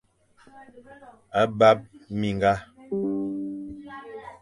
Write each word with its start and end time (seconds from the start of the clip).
A 1.39 1.43
bap 1.57 1.79
minga. 2.19 2.53